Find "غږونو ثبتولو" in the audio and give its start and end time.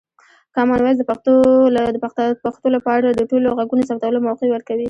3.57-4.25